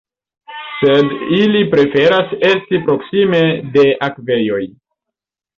[0.77, 3.43] Sed ili preferas esti proksime
[3.77, 4.63] de akvejoj.